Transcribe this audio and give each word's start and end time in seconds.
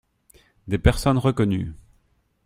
Des 0.67 0.79
personnes 0.79 1.19
reconnues. 1.19 1.75